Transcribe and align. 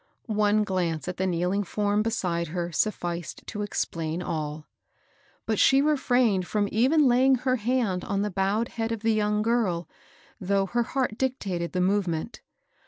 One 0.25 0.63
glance 0.63 1.07
at 1.07 1.17
the 1.17 1.27
kneeling 1.27 1.63
form 1.63 2.01
beside 2.01 2.47
her 2.47 2.71
sufficed 2.71 3.45
to 3.45 3.61
explain 3.61 4.19
all; 4.23 4.65
but 5.45 5.59
she 5.59 5.79
refrained 5.79 6.47
from 6.47 6.67
even 6.71 7.05
laying 7.07 7.35
her 7.35 7.57
hand 7.57 8.03
on 8.05 8.23
the 8.23 8.31
boif 8.31 8.61
ed 8.61 8.67
head 8.69 8.91
of 8.91 9.01
the 9.01 9.13
young 9.13 9.43
girl, 9.43 9.87
though 10.39 10.65
her 10.65 10.81
heart 10.81 11.19
dictated 11.19 11.73
the 11.73 11.81
movement. 11.81 12.41